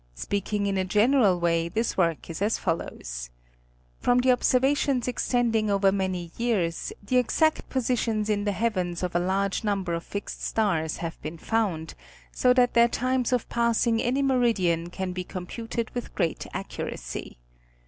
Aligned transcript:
Speaking 0.15 0.65
in 0.65 0.79
a 0.79 0.83
general 0.83 1.39
way 1.39 1.69
this 1.69 1.95
work 1.95 2.27
is 2.27 2.41
as 2.41 2.57
follows 2.57 3.29
:—From 3.99 4.19
obser 4.25 4.59
vations 4.59 5.07
extending 5.07 5.69
over 5.69 5.91
many 5.91 6.31
years, 6.37 6.91
the 7.03 7.17
exact 7.17 7.69
positions 7.69 8.27
mm 8.27 8.43
the 8.43 8.51
heavens 8.51 9.03
of 9.03 9.15
a 9.15 9.19
large 9.19 9.63
number 9.63 9.93
of 9.93 10.03
fixed 10.03 10.41
stars 10.43 10.97
have 11.05 11.21
been 11.21 11.37
found, 11.37 11.93
so 12.31 12.51
that 12.51 12.73
their 12.73 12.87
times 12.87 13.31
of 13.31 13.47
passing 13.47 14.01
any 14.01 14.23
meridian 14.23 14.89
can 14.89 15.11
be 15.13 15.23
computed 15.23 15.91
with 15.93 16.15
great 16.15 16.47
accuracy. 16.51 17.37